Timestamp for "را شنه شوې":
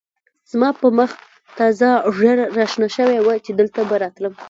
2.57-3.17